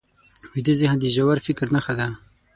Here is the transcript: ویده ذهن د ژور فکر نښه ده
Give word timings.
ویده 0.51 0.73
ذهن 0.81 0.97
د 1.01 1.05
ژور 1.15 1.37
فکر 1.47 1.67
نښه 1.75 1.93
ده 1.99 2.07